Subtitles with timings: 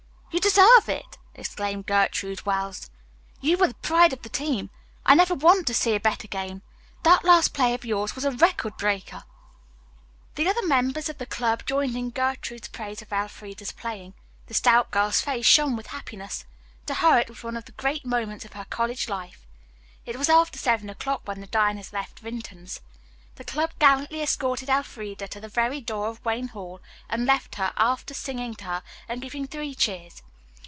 [0.33, 2.89] "You deserve it!" exclaimed Gertrude Wells.
[3.41, 4.69] "You were the pride of the team.
[5.05, 6.61] I never want to see a better game.
[7.03, 9.23] That last play of yours was a record breaker."
[10.35, 14.13] The other members of the club joined in Gertrude's praise of Elfreda's playing.
[14.47, 16.45] The stout girl's face shone with happiness.
[16.87, 19.45] To her it was one of the great moments of her college life.
[20.05, 22.79] It was after seven o'clock when the diners left Vinton's.
[23.35, 27.71] The club gallantly escorted Elfreda to the very door of Wayne Hall and left her
[27.77, 30.21] after singing to her and giving three cheers.